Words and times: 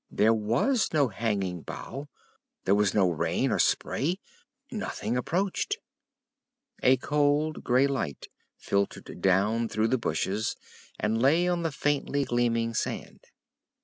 There 0.09 0.33
was 0.33 0.89
no 0.93 1.09
hanging 1.09 1.61
bough; 1.61 2.07
there 2.65 2.73
was 2.73 2.95
no 2.95 3.07
rain 3.11 3.51
or 3.51 3.59
spray; 3.59 4.17
nothing 4.71 5.15
approached. 5.15 5.77
A 6.81 6.97
cold, 6.97 7.63
grey 7.63 7.85
light 7.85 8.25
filtered 8.57 9.21
down 9.21 9.69
through 9.69 9.89
the 9.89 9.99
bushes 9.99 10.55
and 10.99 11.21
lay 11.21 11.47
on 11.47 11.61
the 11.61 11.71
faintly 11.71 12.25
gleaming 12.25 12.73
sand. 12.73 13.25